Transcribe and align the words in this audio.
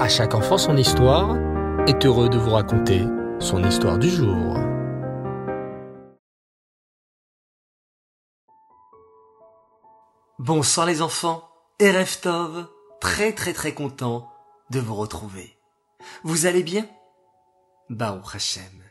À 0.00 0.08
chaque 0.08 0.34
enfant 0.34 0.56
son 0.56 0.78
histoire 0.78 1.36
est 1.86 2.06
heureux 2.06 2.30
de 2.30 2.38
vous 2.38 2.52
raconter 2.52 3.04
son 3.38 3.62
histoire 3.62 3.98
du 3.98 4.08
jour. 4.08 4.56
Bonsoir 10.38 10.86
les 10.86 11.02
enfants, 11.02 11.46
Erev 11.78 12.18
Tov, 12.22 12.66
très 13.02 13.34
très 13.34 13.52
très 13.52 13.74
content 13.74 14.32
de 14.70 14.80
vous 14.80 14.94
retrouver. 14.94 15.58
Vous 16.24 16.46
allez 16.46 16.62
bien? 16.62 16.88
Baruch 17.90 18.34
Hashem. 18.34 18.82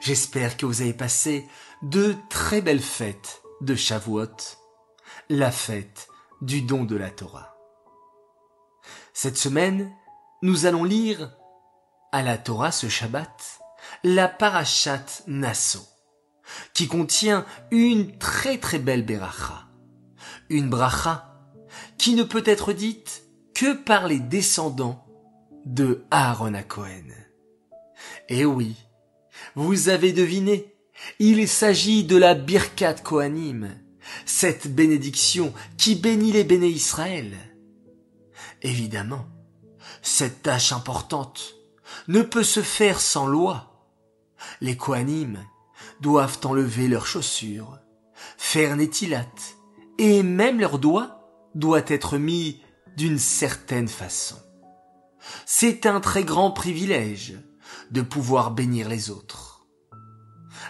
J'espère 0.00 0.56
que 0.56 0.64
vous 0.64 0.80
avez 0.80 0.94
passé 0.94 1.46
de 1.82 2.16
très 2.30 2.62
belles 2.62 2.80
fêtes 2.80 3.42
de 3.60 3.74
Shavuot, 3.74 4.56
la 5.28 5.50
fête 5.50 6.08
du 6.40 6.62
don 6.62 6.84
de 6.84 6.96
la 6.96 7.10
Torah. 7.10 7.54
Cette 9.12 9.36
semaine, 9.36 9.94
nous 10.42 10.66
allons 10.66 10.84
lire 10.84 11.36
à 12.12 12.22
la 12.22 12.38
Torah 12.38 12.72
ce 12.72 12.88
Shabbat 12.88 13.60
la 14.04 14.28
Parashat 14.28 15.04
Nasso, 15.26 15.80
qui 16.74 16.88
contient 16.88 17.44
une 17.70 18.18
très 18.18 18.58
très 18.58 18.78
belle 18.78 19.04
beracha, 19.04 19.68
une 20.48 20.70
bracha 20.70 21.34
qui 21.98 22.14
ne 22.14 22.22
peut 22.22 22.42
être 22.46 22.72
dite 22.72 23.24
que 23.54 23.74
par 23.74 24.06
les 24.06 24.20
descendants 24.20 25.04
de 25.64 26.04
Aaron 26.10 26.54
à 26.54 26.62
Cohen. 26.62 27.08
Et 28.28 28.44
oui, 28.44 28.76
vous 29.54 29.88
avez 29.88 30.12
deviné, 30.12 30.74
il 31.18 31.46
s'agit 31.48 32.04
de 32.04 32.16
la 32.16 32.34
Birkat 32.34 32.94
Kohanim, 32.94 33.68
cette 34.24 34.74
bénédiction 34.74 35.52
qui 35.76 35.94
bénit 35.94 36.32
les 36.32 36.44
béné 36.44 36.68
Israël. 36.68 37.32
Évidemment, 38.62 39.26
cette 40.02 40.42
tâche 40.42 40.72
importante 40.72 41.54
ne 42.08 42.22
peut 42.22 42.44
se 42.44 42.62
faire 42.62 43.00
sans 43.00 43.26
loi. 43.26 43.86
Les 44.60 44.76
Kohanim 44.76 45.38
doivent 46.00 46.40
enlever 46.44 46.88
leurs 46.88 47.06
chaussures, 47.06 47.78
faire 48.36 48.76
Nétilat, 48.76 49.26
et 49.98 50.22
même 50.22 50.60
leurs 50.60 50.78
doigts 50.78 51.20
doivent 51.54 51.84
être 51.88 52.16
mis 52.16 52.62
d'une 52.96 53.18
certaine 53.18 53.88
façon. 53.88 54.36
C'est 55.44 55.86
un 55.86 56.00
très 56.00 56.24
grand 56.24 56.50
privilège 56.50 57.38
de 57.90 58.02
pouvoir 58.02 58.50
bénir 58.50 58.88
les 58.88 59.10
autres. 59.10 59.66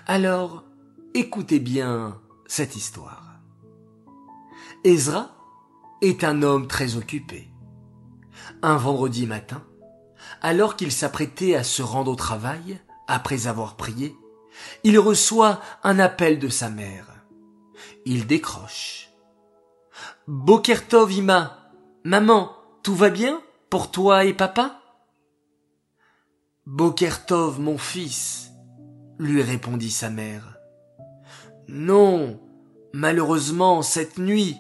Alors, 0.07 0.65
écoutez 1.15 1.61
bien 1.61 2.21
cette 2.47 2.77
histoire. 2.77 3.41
Ezra 4.85 5.37
est 6.03 6.25
un 6.25 6.43
homme 6.43 6.67
très 6.67 6.97
occupé 6.97 7.51
un 8.63 8.77
vendredi 8.77 9.27
matin, 9.27 9.63
alors 10.43 10.77
qu'il 10.77 10.93
s'apprêtait 10.93 11.55
à 11.55 11.65
se 11.65 11.83
rendre 11.83 12.11
au 12.11 12.17
travail, 12.17 12.81
après 13.07 13.47
avoir 13.47 13.77
prié, 13.77 14.15
il 14.85 14.99
reçoit 14.99 15.61
un 15.83 15.99
appel 15.99 16.39
de 16.39 16.49
sa 16.49 16.71
mère. 16.71 17.07
Il 18.05 18.27
décroche. 18.27 19.11
Bokertov 20.27 21.13
Ima, 21.13 21.73
maman, 22.05 22.53
tout 22.83 22.95
va 22.95 23.11
bien 23.11 23.41
pour 23.69 23.91
toi 23.91 24.25
et 24.25 24.33
papa? 24.33 24.81
Bokertov, 26.67 27.59
mon 27.59 27.79
fils, 27.79 28.51
lui 29.19 29.43
répondit 29.43 29.91
sa 29.91 30.09
mère. 30.11 30.57
Non, 31.69 32.41
malheureusement, 32.93 33.83
cette 33.83 34.19
nuit, 34.19 34.57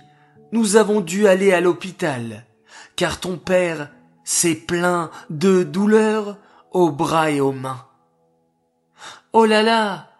nous 0.52 0.76
avons 0.76 1.00
dû 1.00 1.26
aller 1.26 1.52
à 1.52 1.60
l'hôpital 1.60 2.46
car 2.96 3.20
ton 3.20 3.36
père 3.36 3.90
s'est 4.24 4.54
plein 4.54 5.10
de 5.30 5.62
douleur 5.62 6.38
aux 6.72 6.90
bras 6.90 7.30
et 7.30 7.40
aux 7.40 7.52
mains. 7.52 7.86
Oh 9.32 9.44
là 9.44 9.62
là, 9.62 10.10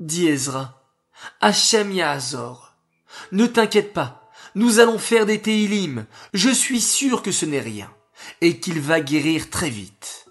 dit 0.00 0.26
Ezra, 0.28 0.82
Hachem 1.40 1.92
Yahazor, 1.92 2.74
ne 3.32 3.46
t'inquiète 3.46 3.92
pas, 3.92 4.28
nous 4.54 4.78
allons 4.78 4.98
faire 4.98 5.26
des 5.26 5.40
Teilim, 5.40 6.06
je 6.32 6.50
suis 6.50 6.80
sûr 6.80 7.22
que 7.22 7.32
ce 7.32 7.46
n'est 7.46 7.60
rien, 7.60 7.92
et 8.40 8.58
qu'il 8.60 8.80
va 8.80 9.00
guérir 9.00 9.50
très 9.50 9.70
vite. 9.70 10.26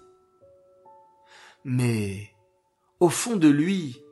Mais, 1.64 2.30
au 3.00 3.08
fond 3.08 3.36
de 3.36 3.48
lui, 3.48 4.02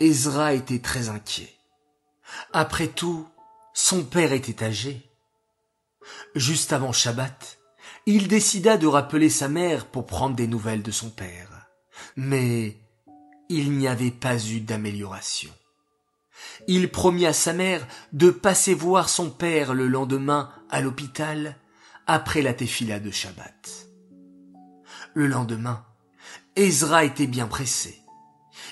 Ezra 0.00 0.54
était 0.54 0.80
très 0.80 1.08
inquiet. 1.08 1.54
Après 2.52 2.88
tout, 2.88 3.28
son 3.72 4.04
père 4.04 4.32
était 4.32 4.64
âgé. 4.64 5.08
Juste 6.34 6.72
avant 6.72 6.92
Shabbat, 6.92 7.58
il 8.06 8.28
décida 8.28 8.76
de 8.76 8.86
rappeler 8.86 9.30
sa 9.30 9.48
mère 9.48 9.86
pour 9.86 10.06
prendre 10.06 10.36
des 10.36 10.46
nouvelles 10.46 10.82
de 10.82 10.90
son 10.90 11.10
père. 11.10 11.68
Mais 12.16 12.76
il 13.48 13.72
n'y 13.72 13.88
avait 13.88 14.10
pas 14.10 14.38
eu 14.46 14.60
d'amélioration. 14.60 15.50
Il 16.66 16.90
promit 16.90 17.26
à 17.26 17.32
sa 17.32 17.52
mère 17.52 17.86
de 18.12 18.30
passer 18.30 18.74
voir 18.74 19.08
son 19.08 19.30
père 19.30 19.74
le 19.74 19.86
lendemain 19.86 20.50
à 20.70 20.80
l'hôpital 20.80 21.56
après 22.06 22.42
la 22.42 22.52
tefila 22.52 23.00
de 23.00 23.10
Shabbat. 23.10 23.88
Le 25.14 25.26
lendemain, 25.26 25.84
Ezra 26.56 27.04
était 27.04 27.26
bien 27.26 27.46
pressé. 27.46 28.00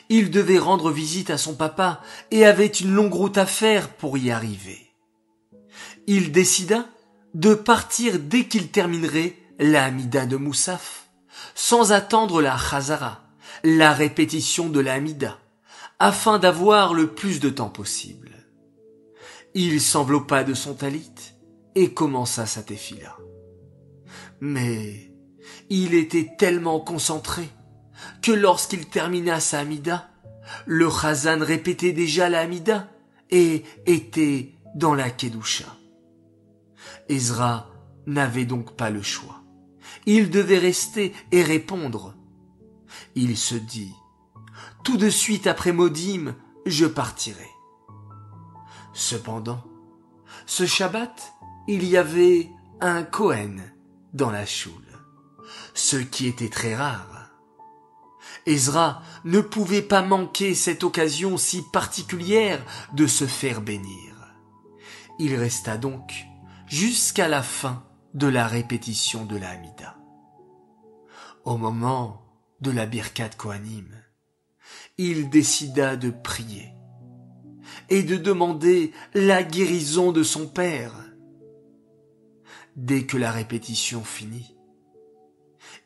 Il 0.09 0.31
devait 0.31 0.59
rendre 0.59 0.91
visite 0.91 1.31
à 1.31 1.38
son 1.38 1.54
papa 1.54 2.00
et 2.31 2.44
avait 2.44 2.66
une 2.66 2.93
longue 2.93 3.14
route 3.14 3.38
à 3.38 3.47
faire 3.47 3.88
pour 3.88 4.19
y 4.19 4.31
arriver. 4.31 4.91
Il 6.06 6.32
décida 6.32 6.87
de 7.34 7.54
partir 7.54 8.19
dès 8.19 8.44
qu'il 8.44 8.69
terminerait 8.69 9.37
la 9.59 9.91
de 9.91 10.37
Moussaf, 10.37 11.09
sans 11.54 11.93
attendre 11.93 12.43
la 12.43 12.56
Chazara, 12.56 13.22
la 13.65 13.93
répétition 13.93 14.69
de 14.69 14.81
la 14.81 15.00
afin 15.98 16.38
d'avoir 16.38 16.94
le 16.94 17.09
plus 17.15 17.41
de 17.41 17.48
temps 17.48 17.69
possible. 17.69 18.31
Il 19.54 19.81
s'enveloppa 19.81 20.44
de 20.44 20.54
son 20.54 20.75
talit 20.75 21.12
et 21.75 21.93
commença 21.93 22.47
sa 22.47 22.62
tefila. 22.62 23.16
Mais 24.41 25.12
il 25.70 25.94
était 25.94 26.34
tellement 26.38 26.81
concentré 26.81 27.49
que 28.20 28.32
lorsqu'il 28.32 28.87
termina 28.87 29.41
sa 29.41 29.60
Hamida, 29.60 30.09
le 30.66 30.91
Chazan 30.91 31.38
répétait 31.41 31.93
déjà 31.93 32.28
la 32.28 32.47
et 33.31 33.64
était 33.87 34.54
dans 34.75 34.94
la 34.94 35.10
Kedusha. 35.10 35.66
Ezra 37.09 37.69
n'avait 38.07 38.45
donc 38.45 38.77
pas 38.77 38.91
le 38.91 39.03
choix. 39.03 39.43
Il 40.07 40.31
devait 40.31 40.59
rester 40.59 41.13
et 41.31 41.43
répondre. 41.43 42.15
Il 43.15 43.37
se 43.37 43.55
dit, 43.55 43.95
tout 44.85 44.97
de 44.97 45.11
suite 45.11 45.47
après 45.47 45.73
Modim, 45.73 46.35
je 46.67 46.87
partirai. 46.87 47.49
Cependant, 48.93 49.65
ce 50.47 50.67
Shabbat, 50.67 51.35
il 51.69 51.85
y 51.85 51.97
avait 51.97 52.51
un 52.81 53.03
Cohen 53.03 53.57
dans 54.12 54.31
la 54.31 54.45
choule, 54.45 54.99
ce 55.75 55.97
qui 55.97 56.27
était 56.27 56.49
très 56.49 56.75
rare. 56.75 57.31
Ezra 58.47 59.03
ne 59.25 59.41
pouvait 59.41 59.83
pas 59.83 60.03
manquer 60.03 60.55
cette 60.55 60.83
occasion 60.83 61.37
si 61.37 61.62
particulière 61.73 62.65
de 62.93 63.07
se 63.07 63.27
faire 63.27 63.61
bénir. 63.61 64.15
Il 65.19 65.37
resta 65.37 65.77
donc 65.77 66.27
jusqu'à 66.72 67.28
la 67.28 67.43
fin 67.43 67.84
de 68.15 68.27
la 68.27 68.47
répétition 68.47 69.27
de 69.27 69.37
la. 69.37 69.53
Au 71.44 71.59
moment 71.59 72.22
de 72.62 72.71
la 72.71 72.87
Birkat 72.87 73.28
Kohanim, 73.37 73.94
il 74.97 75.28
décida 75.28 75.97
de 75.97 76.09
prier 76.09 76.72
et 77.91 78.03
de 78.03 78.16
demander 78.16 78.93
la 79.12 79.43
guérison 79.43 80.12
de 80.12 80.22
son 80.22 80.49
père. 80.49 80.94
Dès 82.75 83.05
que 83.05 83.19
la 83.19 83.31
répétition 83.31 84.03
finit, 84.03 84.56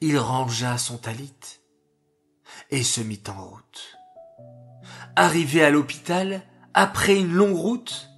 il 0.00 0.16
rangea 0.18 0.78
son 0.78 0.98
talit 0.98 1.58
et 2.70 2.84
se 2.84 3.00
mit 3.00 3.24
en 3.26 3.44
route. 3.44 3.98
Arrivé 5.16 5.64
à 5.64 5.70
l'hôpital, 5.70 6.42
après 6.74 7.18
une 7.18 7.32
longue 7.32 7.56
route, 7.56 8.08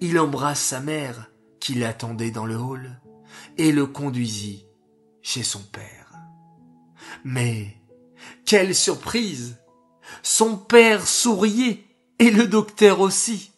il 0.00 0.18
embrasse 0.18 0.60
sa 0.60 0.80
mère 0.80 1.28
qui 1.62 1.74
l'attendait 1.74 2.32
dans 2.32 2.44
le 2.44 2.56
hall 2.56 3.00
et 3.56 3.70
le 3.70 3.86
conduisit 3.86 4.66
chez 5.22 5.44
son 5.44 5.60
père. 5.60 6.10
Mais 7.24 7.76
quelle 8.44 8.74
surprise 8.74 9.58
Son 10.24 10.56
père 10.56 11.06
souriait 11.06 11.84
et 12.18 12.32
le 12.32 12.48
docteur 12.48 12.98
aussi. 12.98 13.52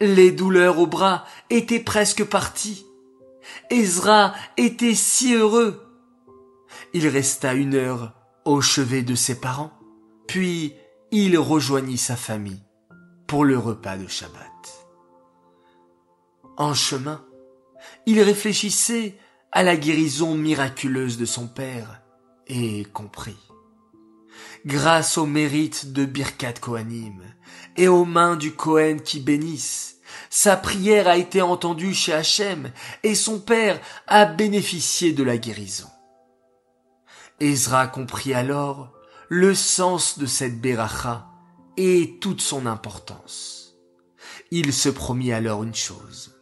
Les 0.00 0.32
douleurs 0.32 0.80
au 0.80 0.88
bras 0.88 1.24
étaient 1.48 1.78
presque 1.78 2.24
parties. 2.24 2.84
Ezra 3.70 4.34
était 4.56 4.96
si 4.96 5.32
heureux. 5.32 5.80
Il 6.92 7.06
resta 7.06 7.54
une 7.54 7.76
heure 7.76 8.14
au 8.44 8.60
chevet 8.60 9.02
de 9.02 9.14
ses 9.14 9.38
parents, 9.38 9.72
puis 10.26 10.74
il 11.12 11.38
rejoignit 11.38 11.98
sa 11.98 12.16
famille 12.16 12.64
pour 13.28 13.44
le 13.44 13.56
repas 13.56 13.96
de 13.96 14.08
Shabbat. 14.08 14.81
En 16.56 16.74
chemin, 16.74 17.24
il 18.06 18.20
réfléchissait 18.20 19.16
à 19.52 19.62
la 19.62 19.76
guérison 19.76 20.34
miraculeuse 20.34 21.16
de 21.16 21.24
son 21.24 21.46
père 21.46 22.02
et 22.46 22.84
compris. 22.92 23.36
Grâce 24.66 25.18
au 25.18 25.26
mérite 25.26 25.92
de 25.92 26.04
Birkat 26.04 26.54
Kohanim 26.54 27.22
et 27.76 27.88
aux 27.88 28.04
mains 28.04 28.36
du 28.36 28.52
Kohen 28.52 29.00
qui 29.00 29.20
bénissent, 29.20 29.96
sa 30.30 30.56
prière 30.56 31.08
a 31.08 31.16
été 31.16 31.40
entendue 31.42 31.94
chez 31.94 32.12
Hachem 32.12 32.70
et 33.02 33.14
son 33.14 33.40
père 33.40 33.80
a 34.06 34.26
bénéficié 34.26 35.12
de 35.12 35.22
la 35.22 35.38
guérison. 35.38 35.88
Ezra 37.40 37.86
comprit 37.88 38.34
alors 38.34 38.92
le 39.28 39.54
sens 39.54 40.18
de 40.18 40.26
cette 40.26 40.60
beracha 40.60 41.28
et 41.76 42.18
toute 42.20 42.42
son 42.42 42.66
importance. 42.66 43.74
Il 44.50 44.72
se 44.72 44.90
promit 44.90 45.32
alors 45.32 45.62
une 45.62 45.74
chose. 45.74 46.41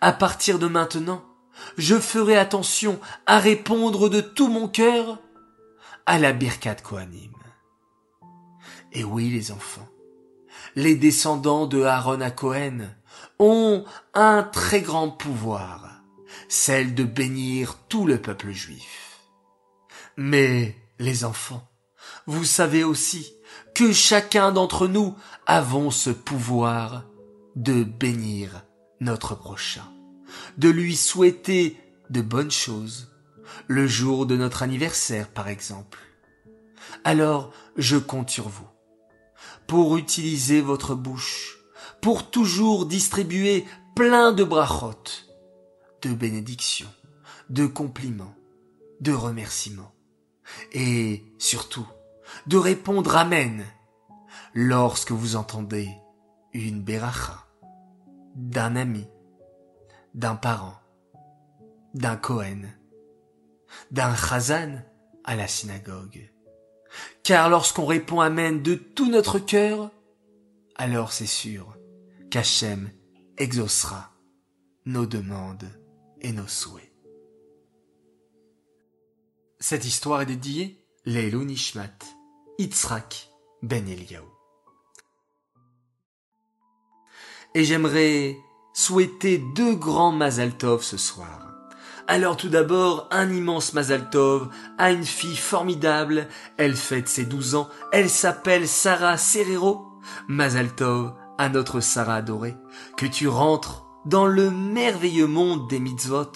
À 0.00 0.12
partir 0.12 0.58
de 0.58 0.66
maintenant, 0.66 1.24
je 1.76 1.98
ferai 1.98 2.36
attention 2.36 3.00
à 3.26 3.38
répondre 3.38 4.08
de 4.08 4.20
tout 4.20 4.48
mon 4.48 4.68
cœur 4.68 5.18
à 6.06 6.18
la 6.18 6.32
Birkat 6.32 6.76
Kohanim. 6.76 7.32
Et 8.92 9.04
oui, 9.04 9.28
les 9.30 9.52
enfants, 9.52 9.88
les 10.74 10.94
descendants 10.94 11.66
de 11.66 11.82
Aaron 11.82 12.20
à 12.20 12.30
Cohen 12.30 12.88
ont 13.38 13.84
un 14.14 14.42
très 14.42 14.80
grand 14.80 15.10
pouvoir, 15.10 16.02
celle 16.48 16.94
de 16.94 17.04
bénir 17.04 17.76
tout 17.88 18.06
le 18.06 18.20
peuple 18.20 18.52
juif. 18.52 19.18
Mais, 20.16 20.76
les 20.98 21.24
enfants, 21.24 21.68
vous 22.26 22.44
savez 22.44 22.84
aussi 22.84 23.34
que 23.74 23.92
chacun 23.92 24.52
d'entre 24.52 24.88
nous 24.88 25.14
avons 25.46 25.90
ce 25.90 26.10
pouvoir 26.10 27.04
de 27.54 27.84
bénir 27.84 28.64
notre 29.00 29.34
prochain, 29.34 29.84
de 30.56 30.68
lui 30.68 30.96
souhaiter 30.96 31.76
de 32.10 32.20
bonnes 32.20 32.50
choses, 32.50 33.08
le 33.66 33.86
jour 33.86 34.26
de 34.26 34.36
notre 34.36 34.62
anniversaire 34.62 35.28
par 35.28 35.48
exemple. 35.48 35.98
Alors 37.04 37.52
je 37.76 37.96
compte 37.96 38.30
sur 38.30 38.48
vous. 38.48 38.68
Pour 39.66 39.96
utiliser 39.96 40.60
votre 40.60 40.94
bouche, 40.94 41.58
pour 42.00 42.30
toujours 42.30 42.86
distribuer 42.86 43.66
plein 43.94 44.32
de 44.32 44.44
brachot, 44.44 44.94
de 46.02 46.10
bénédictions, 46.10 46.92
de 47.50 47.66
compliments, 47.66 48.34
de 49.00 49.12
remerciements, 49.12 49.92
et 50.72 51.24
surtout 51.38 51.86
de 52.46 52.56
répondre 52.56 53.16
Amen. 53.16 53.64
Lorsque 54.54 55.12
vous 55.12 55.36
entendez 55.36 55.88
une 56.52 56.82
beracha 56.82 57.47
d'un 58.38 58.76
ami, 58.76 59.04
d'un 60.14 60.36
parent, 60.36 60.78
d'un 61.94 62.16
Cohen, 62.16 62.62
d'un 63.90 64.14
chazan 64.14 64.80
à 65.24 65.34
la 65.34 65.48
synagogue. 65.48 66.32
Car 67.24 67.50
lorsqu'on 67.50 67.84
répond 67.84 68.20
Amen 68.20 68.62
de 68.62 68.76
tout 68.76 69.10
notre 69.10 69.40
cœur, 69.40 69.90
alors 70.76 71.12
c'est 71.12 71.26
sûr 71.26 71.76
qu'Hachem 72.30 72.90
exaucera 73.36 74.12
nos 74.86 75.04
demandes 75.04 75.68
et 76.20 76.32
nos 76.32 76.46
souhaits. 76.46 76.92
Cette 79.58 79.84
histoire 79.84 80.22
est 80.22 80.26
dédiée 80.26 80.86
Leilou 81.04 81.44
Nishmat, 81.44 81.98
Yitzhak 82.60 83.30
Ben 83.62 83.88
Eliyahu. 83.88 84.37
Et 87.54 87.64
j'aimerais 87.64 88.38
souhaiter 88.72 89.38
deux 89.38 89.74
grands 89.74 90.12
Mazal 90.12 90.56
Tov 90.56 90.82
ce 90.82 90.96
soir. 90.96 91.48
Alors 92.06 92.36
tout 92.36 92.48
d'abord, 92.48 93.08
un 93.10 93.30
immense 93.30 93.74
Mazal 93.74 94.08
Tov 94.10 94.48
à 94.78 94.92
une 94.92 95.04
fille 95.04 95.36
formidable. 95.36 96.28
Elle 96.56 96.76
fête 96.76 97.08
ses 97.08 97.24
12 97.24 97.54
ans. 97.54 97.68
Elle 97.92 98.08
s'appelle 98.08 98.66
Sarah 98.66 99.16
Serrero. 99.16 99.86
Mazal 100.26 100.74
Tov 100.74 101.12
à 101.36 101.48
notre 101.48 101.80
Sarah 101.80 102.16
adorée. 102.16 102.56
Que 102.96 103.06
tu 103.06 103.28
rentres 103.28 103.84
dans 104.06 104.26
le 104.26 104.50
merveilleux 104.50 105.26
monde 105.26 105.68
des 105.68 105.80
mitzvot 105.80 106.32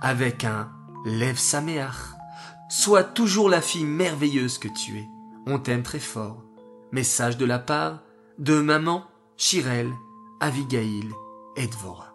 avec 0.00 0.44
un 0.44 0.70
Lev 1.04 1.36
Sameach. 1.36 2.14
Sois 2.68 3.04
toujours 3.04 3.48
la 3.48 3.60
fille 3.60 3.84
merveilleuse 3.84 4.58
que 4.58 4.68
tu 4.68 4.98
es. 4.98 5.08
On 5.46 5.58
t'aime 5.58 5.82
très 5.82 5.98
fort. 5.98 6.42
Message 6.92 7.36
de 7.36 7.44
la 7.44 7.58
part 7.58 8.00
de 8.38 8.60
maman, 8.60 9.04
Chirel, 9.36 9.92
Avigail 10.44 11.08
et 11.56 11.66
Dvora. 11.68 12.12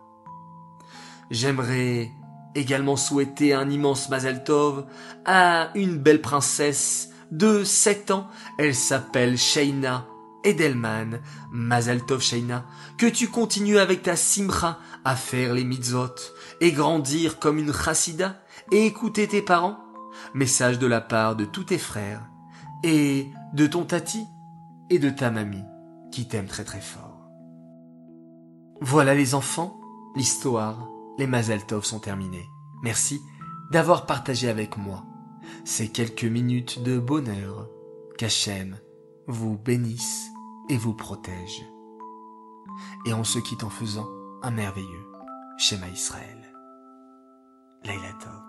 J'aimerais 1.32 2.12
également 2.54 2.96
souhaiter 2.96 3.56
un 3.56 3.72
immense 3.72 4.08
Mazel 4.10 4.44
Tov 4.44 4.86
à 5.26 5.72
une 5.74 5.98
belle 5.98 6.22
princesse 6.22 7.10
de 7.32 7.64
7 7.64 8.12
ans. 8.12 8.28
Elle 8.60 8.76
s'appelle 8.76 9.36
Sheina 9.36 10.06
Edelman. 10.44 11.22
Mazel 11.52 12.06
Tov 12.06 12.22
Sheina. 12.22 12.68
Que 13.00 13.08
tu 13.08 13.30
continues 13.30 13.80
avec 13.80 14.04
ta 14.04 14.16
simra 14.16 14.78
à 15.04 15.16
faire 15.16 15.56
les 15.56 15.64
mitzvot 15.64 16.14
et 16.62 16.72
grandir 16.72 17.40
comme 17.40 17.58
une 17.58 17.74
chassida 17.74 18.44
et 18.72 18.86
écouter 18.86 19.28
tes 19.28 19.42
parents. 19.42 19.80
Message 20.36 20.78
de 20.78 20.86
la 20.86 21.02
part 21.02 21.36
de 21.36 21.46
tous 21.46 21.64
tes 21.64 21.80
frères 21.80 22.30
et 22.84 23.32
de 23.54 23.66
ton 23.66 23.86
tati 23.86 24.28
et 24.92 25.00
de 25.00 25.10
ta 25.10 25.32
mamie 25.32 25.66
qui 26.12 26.28
t'aiment 26.28 26.46
très 26.46 26.64
très 26.64 26.82
fort. 26.82 27.09
Voilà 28.82 29.14
les 29.14 29.36
enfants, 29.36 29.80
l'histoire, 30.16 30.88
les 31.18 31.28
Mazel 31.28 31.66
Tov 31.66 31.84
sont 31.84 32.00
terminés. 32.00 32.50
Merci 32.82 33.22
d'avoir 33.72 34.06
partagé 34.06 34.50
avec 34.50 34.78
moi 34.78 35.04
ces 35.66 35.90
quelques 35.92 36.26
minutes 36.26 36.82
de 36.82 36.98
bonheur 36.98 37.70
qu'Hachem 38.18 38.78
vous 39.28 39.58
bénisse 39.58 40.28
et 40.70 40.78
vous 40.78 40.94
protège. 40.94 41.66
Et 43.06 43.14
on 43.14 43.24
se 43.24 43.40
quitte 43.40 43.64
en 43.64 43.70
faisant 43.70 44.08
un 44.42 44.52
merveilleux 44.52 45.08
schéma 45.58 45.88
Israël. 45.90 46.54
Laila. 47.84 48.49